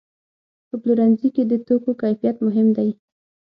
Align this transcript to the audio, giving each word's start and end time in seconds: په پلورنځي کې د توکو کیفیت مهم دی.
په 0.69 0.75
پلورنځي 0.81 1.29
کې 1.35 1.43
د 1.47 1.53
توکو 1.67 1.91
کیفیت 2.01 2.37
مهم 2.47 2.67
دی. 2.77 2.89